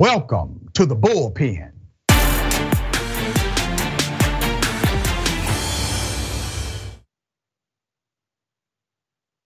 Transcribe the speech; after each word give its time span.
Welcome 0.00 0.70
to 0.74 0.86
the 0.86 0.96
bullpen. 0.96 1.70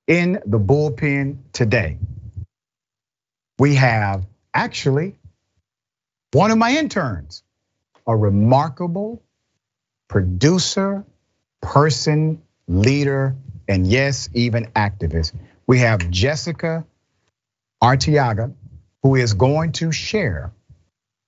In 0.06 0.40
the 0.46 0.58
bullpen 0.58 1.36
today, 1.52 1.98
we 3.58 3.74
have 3.74 4.24
actually 4.54 5.18
one 6.32 6.50
of 6.50 6.56
my 6.56 6.70
interns, 6.78 7.42
a 8.06 8.16
remarkable 8.16 9.22
producer, 10.08 11.04
person, 11.60 12.40
leader, 12.66 13.36
and 13.68 13.86
yes, 13.86 14.30
even 14.32 14.64
activist. 14.68 15.34
We 15.66 15.80
have 15.80 16.08
Jessica 16.08 16.86
Arteaga 17.82 18.54
who 19.08 19.14
is 19.14 19.32
going 19.32 19.72
to 19.72 19.90
share 19.90 20.52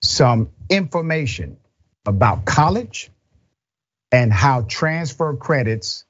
some 0.02 0.50
information 0.68 1.56
about 2.04 2.44
college 2.44 3.10
and 4.12 4.30
how 4.30 4.60
transfer 4.60 5.34
credits 5.34 6.04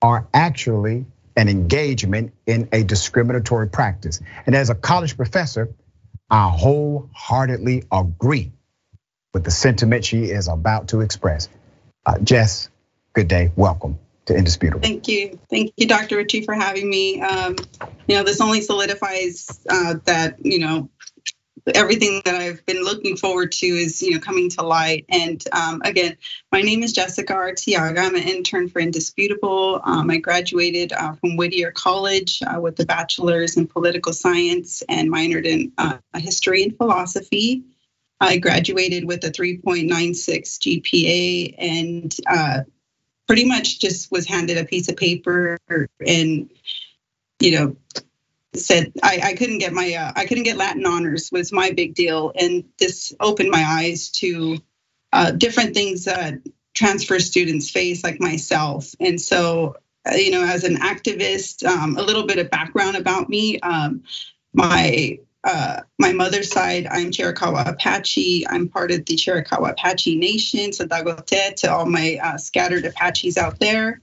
are 0.00 0.28
actually 0.32 1.04
an 1.36 1.48
engagement 1.48 2.32
in 2.46 2.68
a 2.70 2.84
discriminatory 2.84 3.68
practice. 3.68 4.20
And 4.46 4.54
as 4.54 4.70
a 4.70 4.76
college 4.76 5.16
professor, 5.16 5.74
I 6.30 6.48
wholeheartedly 6.48 7.82
agree 7.90 8.52
with 9.34 9.42
the 9.42 9.50
sentiment 9.50 10.04
she 10.04 10.26
is 10.26 10.46
about 10.46 10.90
to 10.90 11.00
express. 11.00 11.48
Uh, 12.06 12.20
Jess, 12.20 12.70
good 13.12 13.26
day. 13.26 13.50
Welcome 13.56 13.98
to 14.26 14.36
Indisputable. 14.36 14.82
Thank 14.82 15.08
you. 15.08 15.40
Thank 15.50 15.72
you, 15.76 15.88
Dr. 15.88 16.18
Richey, 16.18 16.42
for 16.42 16.54
having 16.54 16.88
me. 16.88 17.20
Um, 17.20 17.56
you 18.06 18.16
know, 18.16 18.24
this 18.24 18.40
only 18.40 18.60
solidifies 18.60 19.60
uh, 19.68 19.94
that, 20.04 20.36
you 20.44 20.58
know, 20.58 20.90
everything 21.74 22.22
that 22.24 22.34
I've 22.34 22.64
been 22.66 22.82
looking 22.82 23.16
forward 23.16 23.52
to 23.52 23.66
is, 23.66 24.02
you 24.02 24.12
know, 24.12 24.20
coming 24.20 24.50
to 24.50 24.62
light. 24.62 25.04
And 25.08 25.42
um, 25.52 25.82
again, 25.84 26.16
my 26.50 26.60
name 26.60 26.82
is 26.82 26.92
Jessica 26.92 27.32
Arteaga. 27.32 27.98
I'm 27.98 28.16
an 28.16 28.22
intern 28.22 28.68
for 28.68 28.80
Indisputable. 28.80 29.80
Um, 29.84 30.10
I 30.10 30.18
graduated 30.18 30.92
uh, 30.92 31.12
from 31.14 31.36
Whittier 31.36 31.70
College 31.70 32.42
uh, 32.42 32.60
with 32.60 32.80
a 32.80 32.86
bachelor's 32.86 33.56
in 33.56 33.66
political 33.68 34.12
science 34.12 34.82
and 34.88 35.10
minored 35.10 35.44
in 35.44 35.72
uh, 35.78 35.98
history 36.16 36.64
and 36.64 36.76
philosophy. 36.76 37.64
I 38.20 38.38
graduated 38.38 39.04
with 39.04 39.24
a 39.24 39.30
3.96 39.30 40.82
GPA 40.82 41.54
and 41.58 42.16
uh, 42.28 42.60
pretty 43.26 43.44
much 43.44 43.80
just 43.80 44.10
was 44.10 44.26
handed 44.26 44.58
a 44.58 44.64
piece 44.64 44.88
of 44.88 44.96
paper 44.96 45.58
and 46.06 46.50
you 47.42 47.56
know 47.56 47.76
said 48.54 48.92
I, 49.02 49.20
I 49.22 49.34
couldn't 49.34 49.58
get 49.58 49.72
my 49.72 49.94
uh, 49.94 50.12
I 50.14 50.26
couldn't 50.26 50.44
get 50.44 50.56
Latin 50.56 50.86
honors 50.86 51.30
was 51.32 51.52
my 51.52 51.70
big 51.70 51.94
deal, 51.94 52.32
and 52.34 52.64
this 52.78 53.12
opened 53.20 53.50
my 53.50 53.64
eyes 53.64 54.10
to 54.10 54.58
uh, 55.12 55.30
different 55.32 55.74
things 55.74 56.04
that 56.04 56.34
transfer 56.74 57.18
students 57.18 57.70
face, 57.70 58.02
like 58.02 58.20
myself. 58.20 58.94
And 58.98 59.20
so, 59.20 59.76
uh, 60.10 60.14
you 60.14 60.30
know, 60.30 60.42
as 60.42 60.64
an 60.64 60.76
activist, 60.76 61.64
um, 61.66 61.96
a 61.96 62.02
little 62.02 62.26
bit 62.26 62.38
of 62.38 62.50
background 62.50 62.96
about 62.96 63.28
me. 63.28 63.60
Um, 63.60 64.02
my 64.52 65.18
uh, 65.44 65.80
my 65.98 66.12
mother's 66.12 66.52
side, 66.52 66.86
I'm 66.88 67.10
Chiricahua 67.10 67.66
Apache. 67.66 68.46
I'm 68.48 68.68
part 68.68 68.90
of 68.92 69.04
the 69.06 69.16
Chiricahua 69.16 69.72
Apache 69.72 70.16
Nation, 70.16 70.72
so 70.72 70.86
Dagote 70.86 71.56
to 71.56 71.72
all 71.72 71.86
my 71.86 72.18
uh, 72.22 72.38
scattered 72.38 72.84
Apaches 72.84 73.36
out 73.36 73.58
there. 73.58 74.00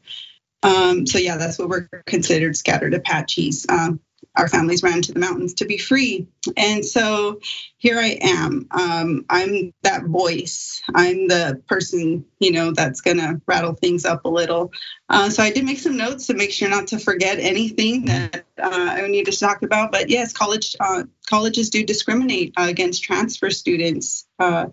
Um, 0.63 1.05
so 1.05 1.17
yeah, 1.17 1.37
that's 1.37 1.57
what 1.57 1.69
we're 1.69 1.89
considered 2.05 2.57
scattered 2.57 2.93
Apaches. 2.93 3.65
Um, 3.69 3.99
our 4.35 4.47
families 4.47 4.83
ran 4.83 5.01
to 5.01 5.11
the 5.11 5.19
mountains 5.19 5.55
to 5.55 5.65
be 5.65 5.77
free. 5.77 6.27
And 6.55 6.85
so 6.85 7.39
here 7.77 7.99
I 7.99 8.17
am. 8.21 8.67
Um, 8.71 9.25
I'm 9.29 9.73
that 9.81 10.05
voice. 10.05 10.81
I'm 10.93 11.27
the 11.27 11.61
person, 11.67 12.25
you 12.39 12.51
know, 12.51 12.71
that's 12.71 13.01
gonna 13.01 13.41
rattle 13.47 13.73
things 13.73 14.05
up 14.05 14.25
a 14.25 14.29
little. 14.29 14.71
Uh, 15.09 15.29
so 15.29 15.43
I 15.43 15.51
did 15.51 15.65
make 15.65 15.79
some 15.79 15.97
notes 15.97 16.27
to 16.27 16.33
make 16.33 16.51
sure 16.51 16.69
not 16.69 16.87
to 16.87 16.99
forget 16.99 17.39
anything 17.39 18.05
that 18.05 18.45
uh, 18.61 18.69
I 18.69 19.07
need 19.07 19.25
to 19.25 19.37
talk 19.37 19.63
about. 19.63 19.91
But 19.91 20.09
yes, 20.09 20.31
college 20.31 20.75
uh, 20.79 21.03
colleges 21.27 21.69
do 21.69 21.83
discriminate 21.83 22.53
against 22.55 23.03
transfer 23.03 23.49
students. 23.49 24.25
Uh, 24.37 24.67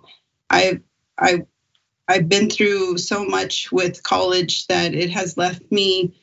I 0.51 0.81
I 1.19 1.47
I've 2.09 2.29
been 2.29 2.49
through 2.49 2.99
so 2.99 3.25
much 3.25 3.73
with 3.73 4.03
college 4.03 4.67
that 4.69 4.95
it 4.95 5.11
has 5.11 5.37
left 5.37 5.71
me 5.71 6.15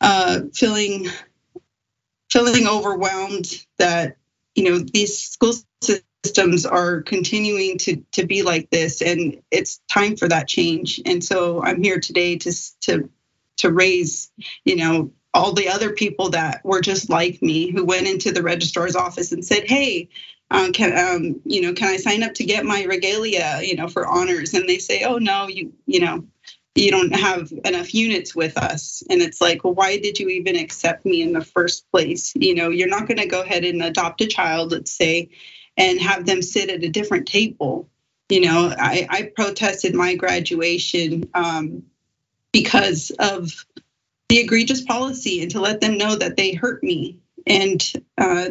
uh, 0.00 0.40
feeling 0.52 1.08
feeling 2.30 2.66
overwhelmed 2.66 3.64
that 3.78 4.16
you 4.54 4.64
know 4.64 4.78
these 4.78 5.18
school 5.18 5.54
systems 5.82 6.66
are 6.66 7.02
continuing 7.02 7.78
to 7.78 7.96
to 8.12 8.26
be 8.26 8.42
like 8.42 8.70
this 8.70 9.02
and 9.02 9.40
it's 9.50 9.80
time 9.90 10.16
for 10.16 10.28
that 10.28 10.48
change. 10.48 11.00
And 11.04 11.22
so 11.22 11.62
i'm 11.62 11.82
here 11.82 12.00
today 12.00 12.36
to 12.38 12.52
to 12.82 13.08
to 13.58 13.72
raise 13.72 14.30
you 14.64 14.76
know 14.76 15.12
all 15.34 15.52
the 15.52 15.68
other 15.68 15.92
people 15.92 16.30
that 16.30 16.64
were 16.64 16.80
just 16.80 17.08
like 17.08 17.40
me 17.42 17.70
who 17.70 17.84
went 17.84 18.06
into 18.06 18.32
the 18.32 18.42
registrar's 18.42 18.96
office 18.96 19.32
and 19.32 19.44
said 19.44 19.68
hey 19.68 20.08
um, 20.52 20.72
can 20.72 20.96
um, 20.96 21.40
you 21.44 21.60
know 21.62 21.72
can 21.72 21.88
i 21.88 21.96
sign 21.96 22.22
up 22.22 22.34
to 22.34 22.44
get 22.44 22.64
my 22.64 22.84
regalia 22.84 23.60
you 23.62 23.74
know 23.74 23.88
for 23.88 24.06
honors? 24.06 24.54
And 24.54 24.68
they 24.68 24.78
say 24.78 25.04
oh 25.04 25.18
no 25.18 25.48
you 25.48 25.72
you 25.86 26.00
know 26.00 26.24
you 26.74 26.90
don't 26.90 27.14
have 27.14 27.52
enough 27.64 27.92
units 27.92 28.34
with 28.34 28.56
us. 28.56 29.02
And 29.10 29.20
it's 29.20 29.40
like 29.40 29.62
why 29.62 29.98
did 29.98 30.18
you 30.18 30.28
even 30.28 30.56
accept 30.56 31.04
me 31.04 31.22
in 31.22 31.32
the 31.32 31.44
first 31.44 31.90
place? 31.90 32.32
You 32.36 32.54
know 32.54 32.68
you're 32.68 32.88
not 32.88 33.08
going 33.08 33.18
to 33.18 33.26
go 33.26 33.42
ahead 33.42 33.64
and 33.64 33.82
adopt 33.82 34.20
a 34.20 34.26
child 34.26 34.72
let's 34.72 34.92
say 34.92 35.30
and 35.76 36.00
have 36.00 36.26
them 36.26 36.42
sit 36.42 36.70
at 36.70 36.84
a 36.84 36.88
different 36.88 37.26
table. 37.26 37.88
You 38.28 38.42
know 38.42 38.74
i, 38.78 39.06
I 39.10 39.32
protested 39.34 39.94
my 39.94 40.14
graduation 40.14 41.28
um, 41.34 41.84
because 42.52 43.10
of 43.18 43.64
the 44.28 44.38
egregious 44.38 44.80
policy 44.80 45.42
and 45.42 45.50
to 45.50 45.60
let 45.60 45.82
them 45.82 45.98
know 45.98 46.16
that 46.16 46.36
they 46.36 46.52
hurt 46.52 46.82
me. 46.82 47.18
And 47.46 47.92
uh, 48.16 48.48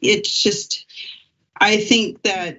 it's 0.00 0.42
just 0.42 0.86
i 1.60 1.78
think 1.78 2.22
that 2.22 2.58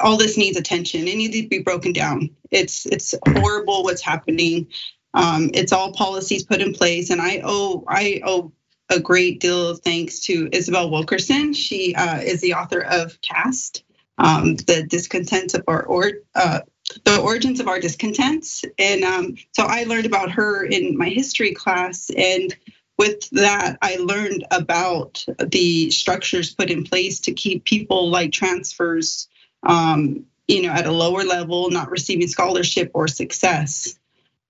all 0.00 0.16
this 0.16 0.36
needs 0.36 0.56
attention. 0.56 1.06
It 1.06 1.16
needs 1.16 1.40
to 1.40 1.48
be 1.48 1.60
broken 1.60 1.92
down. 1.92 2.30
It's 2.50 2.86
it's 2.86 3.14
horrible 3.28 3.84
what's 3.84 4.02
happening. 4.02 4.68
Um, 5.14 5.50
it's 5.54 5.72
all 5.72 5.92
policies 5.92 6.44
put 6.44 6.60
in 6.60 6.72
place, 6.72 7.10
and 7.10 7.20
I 7.20 7.42
owe 7.44 7.84
I 7.86 8.20
owe 8.24 8.52
a 8.90 9.00
great 9.00 9.40
deal 9.40 9.68
of 9.68 9.80
thanks 9.80 10.20
to 10.20 10.48
Isabel 10.52 10.90
Wilkerson. 10.90 11.52
She 11.52 11.94
uh, 11.94 12.18
is 12.18 12.40
the 12.40 12.54
author 12.54 12.80
of 12.80 13.18
Caste, 13.22 13.84
um, 14.18 14.56
the 14.56 14.84
discontents 14.88 15.54
of 15.54 15.62
our 15.68 15.84
or 15.84 16.10
uh, 16.34 16.60
the 17.04 17.20
origins 17.20 17.60
of 17.60 17.68
our 17.68 17.80
discontents, 17.80 18.64
and 18.78 19.04
um, 19.04 19.36
so 19.52 19.64
I 19.64 19.84
learned 19.84 20.06
about 20.06 20.32
her 20.32 20.64
in 20.64 20.98
my 20.98 21.08
history 21.08 21.54
class 21.54 22.10
and 22.16 22.54
with 22.98 23.28
that, 23.30 23.78
I 23.82 23.96
learned 23.96 24.44
about 24.50 25.24
the 25.38 25.90
structures 25.90 26.54
put 26.54 26.70
in 26.70 26.84
place 26.84 27.20
to 27.20 27.32
keep 27.32 27.64
people 27.64 28.10
like 28.10 28.32
transfers 28.32 29.28
um, 29.64 30.26
you 30.46 30.62
know, 30.62 30.70
at 30.70 30.86
a 30.86 30.92
lower 30.92 31.24
level, 31.24 31.70
not 31.70 31.90
receiving 31.90 32.28
scholarship 32.28 32.90
or 32.94 33.08
success. 33.08 33.98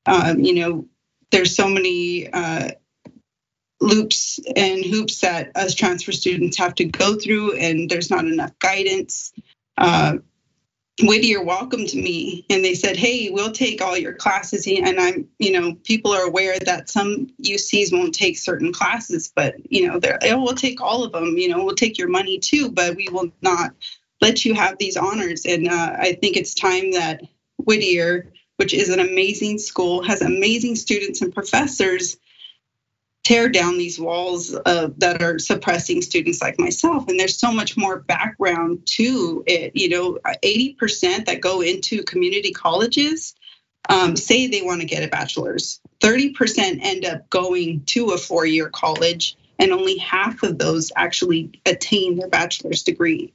Um, 0.06 0.40
you 0.40 0.54
know, 0.54 0.86
there's 1.30 1.54
so 1.54 1.68
many 1.68 2.28
uh, 2.30 2.70
loops 3.80 4.40
and 4.56 4.84
hoops 4.84 5.20
that 5.20 5.52
us 5.56 5.74
transfer 5.74 6.12
students 6.12 6.56
have 6.56 6.74
to 6.76 6.84
go 6.84 7.16
through, 7.16 7.56
and 7.56 7.88
there's 7.88 8.10
not 8.10 8.24
enough 8.24 8.58
guidance. 8.58 9.32
Uh, 9.78 10.18
Whittier 11.02 11.42
welcomed 11.42 11.92
me 11.94 12.46
and 12.48 12.64
they 12.64 12.74
said, 12.74 12.96
Hey, 12.96 13.28
we'll 13.30 13.50
take 13.50 13.82
all 13.82 13.96
your 13.96 14.12
classes. 14.12 14.66
And 14.68 15.00
I'm, 15.00 15.28
you 15.38 15.50
know, 15.50 15.74
people 15.82 16.12
are 16.12 16.26
aware 16.26 16.58
that 16.60 16.88
some 16.88 17.26
UCs 17.42 17.92
won't 17.92 18.14
take 18.14 18.38
certain 18.38 18.72
classes, 18.72 19.32
but, 19.34 19.54
you 19.70 19.88
know, 19.88 19.98
they're, 19.98 20.18
oh, 20.22 20.42
we'll 20.42 20.54
take 20.54 20.80
all 20.80 21.02
of 21.02 21.12
them, 21.12 21.36
you 21.36 21.48
know, 21.48 21.64
we'll 21.64 21.74
take 21.74 21.98
your 21.98 22.08
money 22.08 22.38
too, 22.38 22.70
but 22.70 22.94
we 22.94 23.08
will 23.10 23.32
not 23.42 23.72
let 24.20 24.44
you 24.44 24.54
have 24.54 24.78
these 24.78 24.96
honors. 24.96 25.44
And 25.44 25.68
uh, 25.68 25.96
I 25.98 26.12
think 26.12 26.36
it's 26.36 26.54
time 26.54 26.92
that 26.92 27.22
Whittier, 27.58 28.32
which 28.56 28.72
is 28.72 28.88
an 28.88 29.00
amazing 29.00 29.58
school, 29.58 30.02
has 30.04 30.22
amazing 30.22 30.76
students 30.76 31.22
and 31.22 31.34
professors, 31.34 32.18
tear 33.24 33.48
down 33.48 33.78
these 33.78 33.98
walls 33.98 34.54
uh, 34.54 34.88
that 34.98 35.22
are 35.22 35.38
suppressing 35.38 36.02
students 36.02 36.40
like 36.40 36.58
myself. 36.58 37.08
And 37.08 37.18
there's 37.18 37.38
so 37.38 37.50
much 37.50 37.76
more 37.76 37.98
background 37.98 38.86
to 38.96 39.42
it. 39.46 39.72
You 39.74 39.88
know, 39.88 40.18
80% 40.24 41.26
that 41.26 41.40
go 41.40 41.62
into 41.62 42.04
community 42.04 42.52
colleges 42.52 43.34
um, 43.88 44.16
say 44.16 44.46
they 44.46 44.62
want 44.62 44.80
to 44.80 44.86
get 44.86 45.02
a 45.02 45.08
bachelor's. 45.08 45.80
30% 46.00 46.80
end 46.82 47.04
up 47.04 47.28
going 47.30 47.84
to 47.86 48.10
a 48.10 48.18
four 48.18 48.46
year 48.46 48.68
college, 48.68 49.36
and 49.58 49.72
only 49.72 49.98
half 49.98 50.42
of 50.42 50.58
those 50.58 50.92
actually 50.96 51.60
attain 51.66 52.16
their 52.16 52.28
bachelor's 52.28 52.82
degree. 52.82 53.32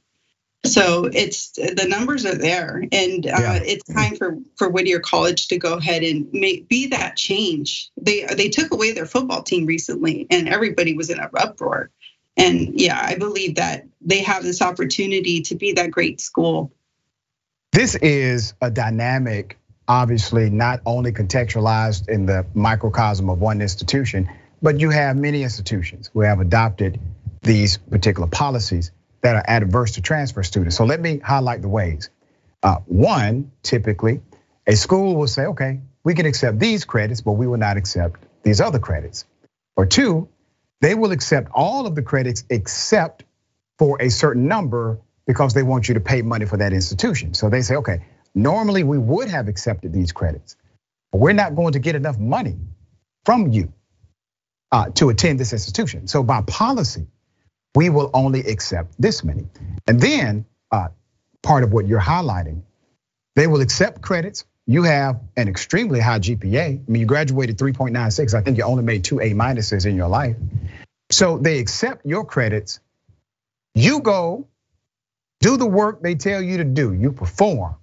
So 0.64 1.06
it's 1.06 1.52
the 1.52 1.86
numbers 1.88 2.26
are 2.26 2.34
there, 2.34 2.84
and 2.92 3.26
uh, 3.26 3.30
yeah. 3.38 3.60
it's 3.62 3.84
time 3.84 4.16
for 4.16 4.38
for 4.56 4.68
Whittier 4.68 5.00
College 5.00 5.48
to 5.48 5.58
go 5.58 5.74
ahead 5.74 6.02
and 6.02 6.30
make, 6.32 6.68
be 6.68 6.88
that 6.88 7.16
change. 7.16 7.90
They 7.96 8.26
they 8.26 8.50
took 8.50 8.70
away 8.70 8.92
their 8.92 9.06
football 9.06 9.42
team 9.42 9.64
recently, 9.64 10.26
and 10.30 10.48
everybody 10.48 10.94
was 10.94 11.08
in 11.08 11.18
an 11.18 11.30
uproar. 11.34 11.90
And 12.36 12.78
yeah, 12.78 13.00
I 13.02 13.16
believe 13.16 13.56
that 13.56 13.86
they 14.02 14.22
have 14.22 14.42
this 14.42 14.60
opportunity 14.60 15.40
to 15.42 15.54
be 15.54 15.72
that 15.72 15.90
great 15.90 16.20
school. 16.20 16.72
This 17.72 17.94
is 17.94 18.54
a 18.60 18.70
dynamic, 18.70 19.58
obviously 19.88 20.50
not 20.50 20.80
only 20.84 21.12
contextualized 21.12 22.08
in 22.08 22.26
the 22.26 22.44
microcosm 22.54 23.30
of 23.30 23.40
one 23.40 23.62
institution, 23.62 24.28
but 24.60 24.78
you 24.78 24.90
have 24.90 25.16
many 25.16 25.42
institutions 25.42 26.10
who 26.12 26.20
have 26.20 26.40
adopted 26.40 27.00
these 27.42 27.78
particular 27.78 28.28
policies 28.28 28.90
that 29.22 29.36
are 29.36 29.44
adverse 29.46 29.92
to 29.92 30.02
transfer 30.02 30.42
students. 30.42 30.76
So 30.76 30.84
let 30.84 31.00
me 31.00 31.18
highlight 31.18 31.62
the 31.62 31.68
ways. 31.68 32.10
Uh, 32.62 32.76
one, 32.86 33.52
typically, 33.62 34.20
a 34.66 34.76
school 34.76 35.16
will 35.16 35.26
say, 35.26 35.46
okay, 35.46 35.80
we 36.04 36.14
can 36.14 36.26
accept 36.26 36.58
these 36.58 36.84
credits, 36.84 37.20
but 37.20 37.32
we 37.32 37.46
will 37.46 37.58
not 37.58 37.76
accept 37.76 38.20
these 38.42 38.60
other 38.60 38.78
credits. 38.78 39.24
Or 39.76 39.86
two, 39.86 40.28
they 40.80 40.94
will 40.94 41.12
accept 41.12 41.50
all 41.52 41.86
of 41.86 41.94
the 41.94 42.02
credits 42.02 42.44
except 42.50 43.24
for 43.78 44.00
a 44.00 44.10
certain 44.10 44.46
number 44.48 44.98
because 45.26 45.54
they 45.54 45.62
want 45.62 45.88
you 45.88 45.94
to 45.94 46.00
pay 46.00 46.22
money 46.22 46.46
for 46.46 46.56
that 46.56 46.72
institution. 46.72 47.34
So 47.34 47.48
they 47.48 47.62
say, 47.62 47.76
okay, 47.76 48.04
normally 48.34 48.82
we 48.82 48.98
would 48.98 49.28
have 49.28 49.48
accepted 49.48 49.92
these 49.92 50.12
credits, 50.12 50.56
but 51.12 51.18
we're 51.18 51.32
not 51.32 51.54
going 51.54 51.74
to 51.74 51.78
get 51.78 51.94
enough 51.94 52.18
money 52.18 52.56
from 53.24 53.48
you 53.48 53.72
uh, 54.72 54.90
to 54.90 55.10
attend 55.10 55.38
this 55.38 55.52
institution. 55.52 56.08
So 56.08 56.22
by 56.22 56.42
policy, 56.42 57.06
we 57.74 57.88
will 57.88 58.10
only 58.14 58.40
accept 58.40 58.94
this 58.98 59.22
many. 59.22 59.46
And 59.86 60.00
then 60.00 60.44
uh, 60.70 60.88
part 61.42 61.64
of 61.64 61.72
what 61.72 61.86
you're 61.86 62.00
highlighting, 62.00 62.62
they 63.36 63.46
will 63.46 63.60
accept 63.60 64.02
credits. 64.02 64.44
You 64.66 64.82
have 64.84 65.20
an 65.36 65.48
extremely 65.48 66.00
high 66.00 66.18
GPA. 66.18 66.78
I 66.86 66.90
mean, 66.90 67.00
you 67.00 67.06
graduated 67.06 67.58
3.96. 67.58 68.34
I 68.34 68.42
think 68.42 68.58
you 68.58 68.64
only 68.64 68.82
made 68.82 69.04
two 69.04 69.20
A 69.20 69.32
minuses 69.32 69.86
in 69.86 69.96
your 69.96 70.08
life. 70.08 70.36
So 71.10 71.38
they 71.38 71.58
accept 71.58 72.06
your 72.06 72.24
credits. 72.24 72.80
You 73.74 74.00
go 74.00 74.46
do 75.40 75.56
the 75.56 75.66
work 75.66 76.02
they 76.02 76.14
tell 76.14 76.40
you 76.42 76.58
to 76.58 76.64
do. 76.64 76.92
You 76.92 77.12
perform, 77.12 77.76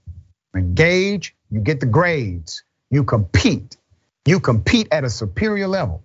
engage, 0.56 1.36
you 1.50 1.60
get 1.60 1.80
the 1.80 1.86
grades, 1.86 2.64
you 2.90 3.04
compete. 3.04 3.78
You 4.26 4.40
compete 4.40 4.90
at 4.92 5.04
a 5.04 5.10
superior 5.10 5.68
level. 5.68 6.04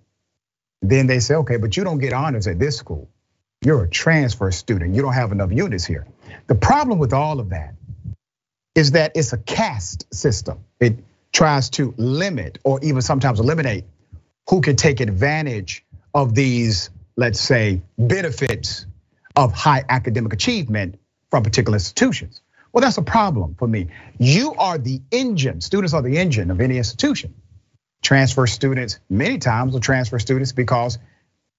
Then 0.81 1.07
they 1.07 1.19
say, 1.19 1.35
okay, 1.35 1.57
but 1.57 1.77
you 1.77 1.83
don't 1.83 1.99
get 1.99 2.13
honors 2.13 2.47
at 2.47 2.59
this 2.59 2.77
school. 2.77 3.09
You're 3.65 3.83
a 3.83 3.89
transfer 3.89 4.51
student. 4.51 4.95
You 4.95 5.01
don't 5.01 5.13
have 5.13 5.31
enough 5.31 5.51
units 5.51 5.85
here. 5.85 6.07
The 6.47 6.55
problem 6.55 6.99
with 6.99 7.13
all 7.13 7.39
of 7.39 7.49
that 7.51 7.75
is 8.75 8.91
that 8.91 9.13
it's 9.15 9.33
a 9.33 9.37
caste 9.37 10.13
system. 10.13 10.63
It 10.79 10.99
tries 11.31 11.69
to 11.71 11.93
limit 11.97 12.59
or 12.63 12.79
even 12.83 13.01
sometimes 13.01 13.39
eliminate 13.39 13.85
who 14.49 14.61
can 14.61 14.75
take 14.75 14.99
advantage 14.99 15.85
of 16.13 16.35
these, 16.35 16.89
let's 17.15 17.39
say, 17.39 17.81
benefits 17.97 18.85
of 19.35 19.53
high 19.53 19.83
academic 19.89 20.33
achievement 20.33 20.99
from 21.31 21.43
particular 21.43 21.77
institutions. 21.77 22.41
Well, 22.73 22.81
that's 22.81 22.97
a 22.97 23.03
problem 23.03 23.55
for 23.55 23.67
me. 23.67 23.87
You 24.19 24.55
are 24.55 24.77
the 24.77 25.01
engine, 25.11 25.61
students 25.61 25.93
are 25.93 26.01
the 26.01 26.17
engine 26.17 26.51
of 26.51 26.61
any 26.61 26.77
institution. 26.77 27.33
Transfer 28.01 28.47
students, 28.47 28.99
many 29.09 29.37
times, 29.37 29.73
will 29.73 29.79
transfer 29.79 30.19
students 30.19 30.51
because 30.51 30.97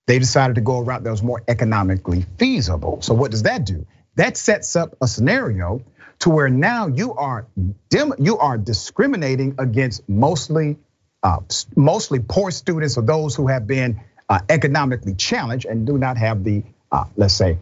they 0.06 0.19
decided 0.19 0.55
to 0.55 0.61
go 0.61 0.77
a 0.77 0.83
route 0.83 1.05
that 1.05 1.11
was 1.11 1.23
more 1.23 1.43
economically 1.49 2.27
feasible. 2.39 3.01
So 3.03 3.15
what 3.15 3.31
does 3.31 3.45
that 3.45 3.65
do? 3.65 3.87
That 4.17 4.37
sets 4.37 4.77
up 4.77 4.97
a 5.01 5.06
scenario 5.06 5.83
to 6.21 6.31
where 6.31 6.49
now 6.49 6.87
you 6.87 7.15
are 7.15 7.47
you 7.91 8.39
are 8.39 8.59
discriminating 8.59 9.56
against 9.59 10.09
mostly 10.09 10.77
uh, 11.23 11.41
mostly 11.75 12.21
poor 12.21 12.51
students 12.51 12.97
or 12.99 13.03
those 13.03 13.35
who 13.35 13.49
have 13.49 13.67
been 13.67 14.01
uh, 14.29 14.41
economically 14.49 15.15
challenged 15.15 15.67
and 15.67 15.87
do 15.87 15.99
not 15.99 16.17
have 16.17 16.45
the 16.45 16.62
uh, 16.93 17.05
let's 17.17 17.35
say 17.35 17.59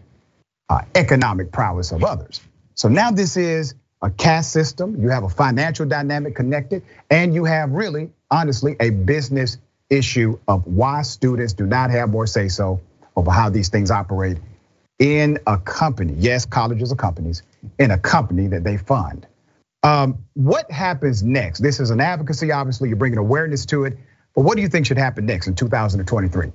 economic 0.94 1.52
prowess 1.52 1.92
of 1.92 2.04
others. 2.04 2.40
So 2.74 2.88
now 2.88 3.10
this 3.10 3.36
is 3.36 3.74
a 4.00 4.10
caste 4.10 4.52
system. 4.52 5.00
You 5.00 5.10
have 5.10 5.24
a 5.24 5.28
financial 5.28 5.86
dynamic 5.86 6.34
connected, 6.34 6.82
and 7.10 7.34
you 7.34 7.44
have 7.44 7.72
really, 7.72 8.10
honestly, 8.30 8.76
a 8.80 8.90
business 8.90 9.58
issue 9.92 10.38
of 10.48 10.66
why 10.66 11.02
students 11.02 11.52
do 11.52 11.66
not 11.66 11.90
have 11.90 12.10
more 12.10 12.26
say 12.26 12.48
so 12.48 12.80
over 13.16 13.30
how 13.30 13.50
these 13.50 13.68
things 13.68 13.90
operate 13.90 14.38
in 14.98 15.38
a 15.46 15.58
company. 15.58 16.14
Yes, 16.16 16.44
colleges 16.44 16.92
are 16.92 16.96
companies, 16.96 17.42
in 17.78 17.90
a 17.90 17.98
company 17.98 18.46
that 18.48 18.64
they 18.64 18.76
fund. 18.76 19.26
Um, 19.82 20.18
what 20.34 20.70
happens 20.70 21.22
next? 21.22 21.60
This 21.60 21.80
is 21.80 21.90
an 21.90 22.00
advocacy, 22.00 22.52
obviously, 22.52 22.88
you're 22.88 22.96
bringing 22.96 23.18
awareness 23.18 23.66
to 23.66 23.84
it, 23.84 23.98
but 24.34 24.42
what 24.42 24.56
do 24.56 24.62
you 24.62 24.68
think 24.68 24.86
should 24.86 24.98
happen 24.98 25.26
next 25.26 25.48
in 25.48 25.54
2023? 25.54 26.52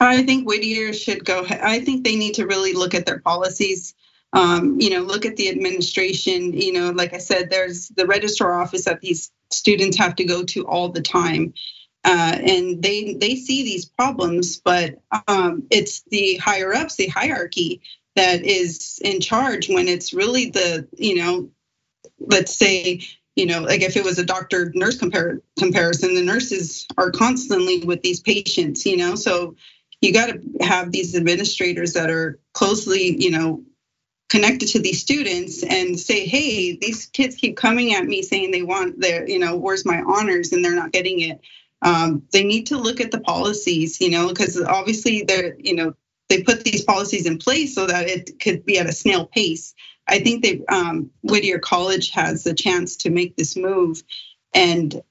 I 0.00 0.22
think 0.22 0.46
Whittier 0.46 0.92
should 0.92 1.24
go. 1.24 1.44
I 1.48 1.80
think 1.80 2.04
they 2.04 2.16
need 2.16 2.34
to 2.34 2.46
really 2.46 2.72
look 2.72 2.94
at 2.94 3.06
their 3.06 3.18
policies. 3.18 3.94
Um, 4.32 4.78
you 4.78 4.90
know, 4.90 5.00
look 5.00 5.24
at 5.24 5.36
the 5.36 5.48
administration. 5.48 6.52
You 6.52 6.72
know, 6.72 6.90
like 6.90 7.14
I 7.14 7.18
said, 7.18 7.50
there's 7.50 7.88
the 7.88 8.06
registrar 8.06 8.60
office 8.60 8.84
that 8.84 9.00
these 9.00 9.32
students 9.50 9.96
have 9.96 10.14
to 10.16 10.24
go 10.24 10.44
to 10.44 10.66
all 10.66 10.90
the 10.90 11.00
time. 11.00 11.54
Uh, 12.08 12.38
and 12.42 12.82
they 12.82 13.14
they 13.14 13.36
see 13.36 13.64
these 13.64 13.86
problems, 13.86 14.58
but 14.60 15.00
um, 15.28 15.64
it's 15.70 16.02
the 16.10 16.36
higher 16.38 16.74
ups, 16.74 16.96
the 16.96 17.08
hierarchy 17.08 17.82
that 18.16 18.44
is 18.44 19.00
in 19.04 19.20
charge 19.20 19.68
when 19.70 19.88
it's 19.88 20.14
really 20.14 20.50
the 20.50 20.88
you 20.98 21.16
know, 21.16 21.50
let's 22.20 22.56
say 22.56 23.02
you 23.36 23.46
know, 23.46 23.62
like 23.62 23.82
if 23.82 23.96
it 23.96 24.04
was 24.04 24.18
a 24.18 24.24
doctor 24.26 24.72
nurse 24.74 24.98
compar- 24.98 25.42
comparison, 25.58 26.14
the 26.14 26.24
nurses 26.24 26.86
are 26.98 27.10
constantly 27.12 27.80
with 27.84 28.02
these 28.02 28.20
patients, 28.20 28.86
you 28.86 28.96
know, 28.96 29.16
so 29.16 29.56
you 30.02 30.12
got 30.12 30.26
to 30.28 30.42
have 30.66 30.92
these 30.92 31.16
administrators 31.16 31.94
that 31.94 32.10
are 32.10 32.40
closely, 32.54 33.16
you 33.22 33.30
know, 33.32 33.64
connected 34.30 34.68
to 34.70 34.80
these 34.80 35.00
students 35.02 35.64
and 35.64 36.00
say, 36.00 36.26
hey, 36.26 36.76
these 36.76 37.06
kids 37.06 37.36
keep 37.36 37.56
coming 37.56 37.94
at 37.94 38.06
me 38.06 38.22
saying 38.22 38.52
they 38.52 38.62
want 38.62 39.00
their, 39.00 39.28
you 39.28 39.40
know, 39.40 39.56
where's 39.56 39.86
my 39.86 40.02
honors 40.02 40.52
and 40.52 40.64
they're 40.64 40.76
not 40.76 40.92
getting 40.92 41.20
it. 41.20 41.40
Um, 41.82 42.22
they 42.32 42.44
need 42.44 42.66
to 42.66 42.78
look 42.78 43.00
at 43.00 43.10
the 43.10 43.20
policies, 43.20 44.00
you 44.00 44.10
know, 44.10 44.28
because 44.28 44.60
obviously 44.60 45.22
they're, 45.22 45.56
you 45.58 45.74
know, 45.74 45.94
they 46.28 46.42
put 46.42 46.64
these 46.64 46.84
policies 46.84 47.26
in 47.26 47.38
place 47.38 47.74
so 47.74 47.86
that 47.86 48.08
it 48.08 48.40
could 48.40 48.64
be 48.64 48.78
at 48.78 48.88
a 48.88 48.92
snail 48.92 49.26
pace. 49.26 49.74
I 50.06 50.20
think 50.20 50.42
they 50.42 50.62
um, 50.68 51.10
Whittier 51.22 51.58
College 51.58 52.10
has 52.10 52.44
the 52.44 52.54
chance 52.54 52.96
to 52.96 53.10
make 53.10 53.36
this 53.36 53.56
move 53.56 54.02
and 54.54 55.02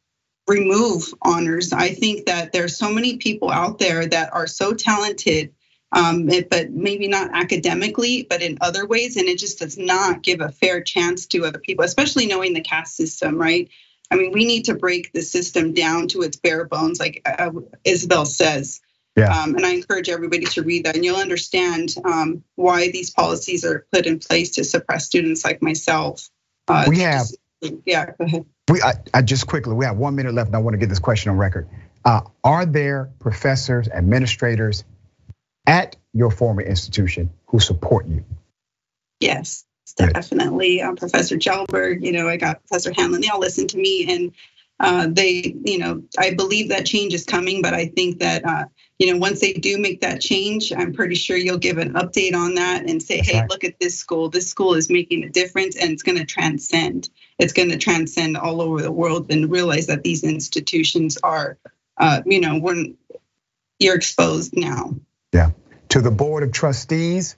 remove 0.47 1.13
honors. 1.21 1.73
I 1.73 1.89
think 1.89 2.25
that 2.25 2.51
there's 2.51 2.77
so 2.77 2.91
many 2.91 3.17
people 3.17 3.51
out 3.51 3.79
there 3.79 4.05
that 4.07 4.33
are 4.33 4.47
so 4.47 4.73
talented, 4.73 5.53
um, 5.91 6.29
but 6.49 6.71
maybe 6.71 7.07
not 7.07 7.31
academically, 7.33 8.25
but 8.29 8.41
in 8.41 8.57
other 8.61 8.85
ways, 8.87 9.17
and 9.17 9.27
it 9.27 9.39
just 9.39 9.59
does 9.59 9.77
not 9.77 10.23
give 10.23 10.41
a 10.41 10.51
fair 10.51 10.81
chance 10.81 11.27
to 11.27 11.45
other 11.45 11.59
people, 11.59 11.85
especially 11.85 12.27
knowing 12.27 12.53
the 12.53 12.61
caste 12.61 12.95
system, 12.95 13.37
right? 13.37 13.69
I 14.09 14.15
mean, 14.15 14.31
we 14.31 14.45
need 14.45 14.65
to 14.65 14.75
break 14.75 15.11
the 15.11 15.21
system 15.21 15.73
down 15.73 16.07
to 16.09 16.21
its 16.21 16.37
bare 16.37 16.65
bones, 16.65 16.99
like 16.99 17.21
uh, 17.25 17.51
Isabel 17.83 18.25
says. 18.25 18.81
Yeah. 19.15 19.35
Um, 19.35 19.55
and 19.55 19.65
I 19.65 19.71
encourage 19.71 20.09
everybody 20.09 20.45
to 20.45 20.61
read 20.61 20.85
that, 20.85 20.95
and 20.95 21.03
you'll 21.03 21.17
understand 21.17 21.95
um, 22.05 22.43
why 22.55 22.91
these 22.91 23.09
policies 23.09 23.65
are 23.65 23.85
put 23.91 24.05
in 24.05 24.19
place 24.19 24.51
to 24.51 24.63
suppress 24.63 25.05
students 25.05 25.43
like 25.43 25.61
myself. 25.61 26.29
Uh, 26.67 26.85
we 26.87 26.99
have. 26.99 27.27
Just, 27.27 27.37
yeah, 27.85 28.05
go 28.05 28.25
ahead. 28.25 28.45
We, 28.69 28.81
I, 28.81 28.93
I, 29.13 29.21
just 29.23 29.47
quickly, 29.47 29.73
we 29.73 29.85
have 29.85 29.97
one 29.97 30.15
minute 30.15 30.33
left, 30.33 30.47
and 30.47 30.55
I 30.55 30.59
want 30.59 30.75
to 30.75 30.77
get 30.77 30.89
this 30.89 30.99
question 30.99 31.31
on 31.31 31.37
record. 31.37 31.67
Uh, 32.05 32.21
are 32.43 32.65
there 32.65 33.09
professors, 33.19 33.87
administrators 33.87 34.83
at 35.65 35.95
your 36.13 36.29
former 36.29 36.61
institution 36.61 37.31
who 37.47 37.59
support 37.59 38.07
you? 38.07 38.23
Yes 39.19 39.65
definitely 39.97 40.81
uh, 40.81 40.93
Professor 40.93 41.37
Gelberg, 41.37 42.03
you 42.03 42.11
know, 42.11 42.27
I 42.27 42.37
got 42.37 42.65
Professor 42.67 42.93
Hanlon, 42.95 43.21
they 43.21 43.29
all 43.29 43.39
listen 43.39 43.67
to 43.67 43.77
me 43.77 44.05
and 44.13 44.31
uh, 44.79 45.07
they, 45.09 45.55
you 45.65 45.79
know, 45.79 46.03
I 46.19 46.35
believe 46.35 46.69
that 46.69 46.85
change 46.85 47.13
is 47.13 47.25
coming, 47.25 47.61
but 47.61 47.73
I 47.73 47.87
think 47.87 48.19
that, 48.19 48.45
uh, 48.45 48.65
you 48.99 49.11
know, 49.11 49.17
once 49.17 49.39
they 49.39 49.53
do 49.53 49.77
make 49.79 50.01
that 50.01 50.21
change, 50.21 50.71
I'm 50.71 50.93
pretty 50.93 51.15
sure 51.15 51.35
you'll 51.35 51.57
give 51.57 51.79
an 51.79 51.93
update 51.93 52.35
on 52.35 52.55
that 52.55 52.87
and 52.87 53.01
say, 53.01 53.17
That's 53.17 53.29
hey, 53.29 53.39
right. 53.39 53.49
look 53.49 53.63
at 53.63 53.79
this 53.79 53.97
school. 53.97 54.29
This 54.29 54.47
school 54.47 54.75
is 54.75 54.89
making 54.89 55.23
a 55.23 55.29
difference 55.29 55.75
and 55.75 55.91
it's 55.91 56.03
going 56.03 56.17
to 56.17 56.25
transcend. 56.25 57.09
It's 57.39 57.53
going 57.53 57.69
to 57.69 57.77
transcend 57.77 58.37
all 58.37 58.61
over 58.61 58.81
the 58.81 58.91
world 58.91 59.31
and 59.31 59.49
realize 59.51 59.87
that 59.87 60.03
these 60.03 60.23
institutions 60.23 61.17
are, 61.23 61.57
uh, 61.97 62.21
you 62.25 62.39
know, 62.39 62.59
we're 62.59 62.85
you're 63.79 63.95
exposed 63.95 64.55
now. 64.55 64.95
Yeah. 65.33 65.51
To 65.89 66.01
the 66.01 66.11
board 66.11 66.43
of 66.43 66.51
trustees, 66.51 67.35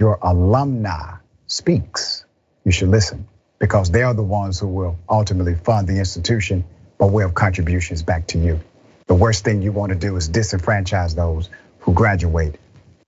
your 0.00 0.18
alumni 0.22 1.16
speaks. 1.48 2.24
You 2.64 2.70
should 2.70 2.88
listen 2.88 3.26
because 3.58 3.90
they 3.90 4.02
are 4.02 4.14
the 4.14 4.22
ones 4.22 4.60
who 4.60 4.68
will 4.68 4.96
ultimately 5.10 5.56
fund 5.56 5.88
the 5.88 5.98
institution 5.98 6.64
by 6.98 7.06
way 7.06 7.24
of 7.24 7.34
contributions 7.34 8.02
back 8.02 8.26
to 8.28 8.38
you. 8.38 8.60
The 9.06 9.14
worst 9.14 9.44
thing 9.44 9.62
you 9.62 9.72
want 9.72 9.90
to 9.90 9.98
do 9.98 10.16
is 10.16 10.28
disenfranchise 10.28 11.16
those 11.16 11.48
who 11.80 11.92
graduate 11.92 12.56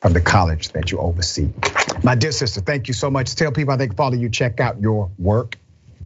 from 0.01 0.15
the 0.15 0.21
college 0.21 0.71
that 0.71 0.91
you 0.91 0.99
oversee. 0.99 1.51
My 2.03 2.15
dear 2.15 2.33
sister, 2.33 2.61
thank 2.61 2.89
you 2.89 2.95
so 2.95 3.11
much. 3.11 3.35
Tell 3.35 3.53
people 3.53 3.73
how 3.73 3.77
they 3.77 3.87
can 3.87 3.97
follow 3.97 4.15
you, 4.15 4.31
check 4.31 4.59
out 4.59 4.81
your 4.81 5.11
work. 5.19 5.57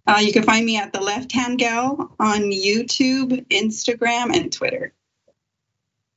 Uh, 0.07 0.21
you 0.21 0.33
can 0.33 0.43
find 0.43 0.67
me 0.67 0.77
at 0.77 0.93
the 0.93 1.01
Left 1.01 1.33
Hand 1.33 1.59
Gal 1.59 2.15
on 2.19 2.41
YouTube, 2.51 3.47
Instagram, 3.49 4.37
and 4.37 4.53
Twitter. 4.53 4.93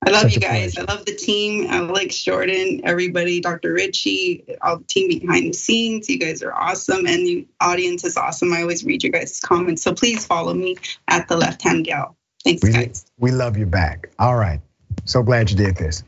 I 0.08 0.12
love 0.12 0.22
Such 0.22 0.36
you 0.36 0.40
guys. 0.40 0.78
I 0.78 0.84
love 0.84 1.04
the 1.04 1.14
team. 1.14 1.68
I 1.70 1.80
like 1.82 2.12
Jordan, 2.12 2.80
everybody, 2.86 3.42
Dr. 3.42 3.74
Richey, 3.74 4.46
all 4.62 4.78
the 4.78 4.86
team 4.86 5.10
behind 5.10 5.50
the 5.50 5.54
scenes. 5.54 6.08
You 6.08 6.18
guys 6.18 6.42
are 6.42 6.54
awesome, 6.54 7.06
and 7.06 7.28
the 7.28 7.46
audience 7.60 8.06
is 8.06 8.16
awesome. 8.16 8.54
I 8.54 8.62
always 8.62 8.86
read 8.86 9.04
your 9.04 9.12
guys' 9.12 9.42
comments, 9.42 9.82
so 9.82 9.94
please 9.94 10.26
follow 10.26 10.54
me 10.54 10.78
at 11.10 11.28
the 11.28 11.36
Left 11.36 11.62
Hand 11.62 11.84
Gal. 11.84 12.16
Thanks, 12.46 12.64
we, 12.64 12.72
guys. 12.72 13.06
We 13.18 13.32
love 13.32 13.58
you 13.58 13.66
back. 13.66 14.10
All 14.18 14.38
right. 14.38 14.62
So 15.04 15.22
glad 15.22 15.52
you 15.52 15.58
did 15.58 15.76
this. 15.76 16.06